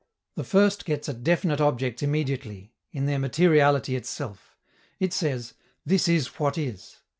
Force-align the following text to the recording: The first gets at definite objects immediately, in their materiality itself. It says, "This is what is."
The 0.33 0.43
first 0.43 0.83
gets 0.85 1.07
at 1.09 1.23
definite 1.23 1.61
objects 1.61 2.01
immediately, 2.01 2.73
in 2.91 3.05
their 3.05 3.19
materiality 3.19 3.95
itself. 3.95 4.57
It 4.99 5.13
says, 5.13 5.53
"This 5.85 6.07
is 6.07 6.25
what 6.39 6.57
is." 6.57 6.97